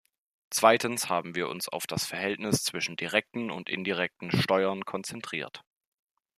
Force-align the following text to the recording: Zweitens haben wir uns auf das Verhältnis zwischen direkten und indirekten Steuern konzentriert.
Zweitens 0.49 1.09
haben 1.09 1.35
wir 1.35 1.47
uns 1.47 1.69
auf 1.69 1.85
das 1.85 2.07
Verhältnis 2.07 2.63
zwischen 2.63 2.95
direkten 2.95 3.51
und 3.51 3.69
indirekten 3.69 4.31
Steuern 4.31 4.83
konzentriert. 4.83 5.61